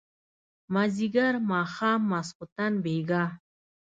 [0.73, 3.23] مازيګر ماښام ماسخوتن بېګا